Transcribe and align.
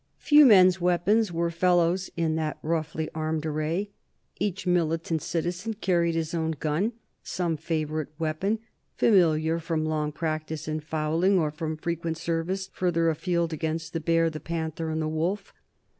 Few 0.17 0.47
men's 0.47 0.81
weapons 0.81 1.31
were 1.31 1.51
fellows 1.51 2.09
in 2.17 2.33
that 2.35 2.57
roughly 2.63 3.07
armed 3.13 3.45
array. 3.45 3.91
Each 4.39 4.65
militant 4.65 5.21
citizen 5.21 5.75
carried 5.75 6.15
his 6.15 6.33
own 6.33 6.53
gun, 6.57 6.93
some 7.21 7.55
favorite 7.55 8.09
weapon, 8.17 8.57
familiar 8.95 9.59
from 9.59 9.85
long 9.85 10.11
practice 10.11 10.67
in 10.67 10.79
fowling, 10.79 11.37
or 11.37 11.51
from 11.51 11.77
frequent 11.77 12.17
service 12.17 12.71
further 12.73 13.11
afield 13.11 13.53
against 13.53 13.93
the 13.93 13.99
bear, 14.01 14.31
the 14.31 14.39
panther, 14.39 14.89
and 14.89 15.03
the 15.03 15.07
wolf. 15.07 15.53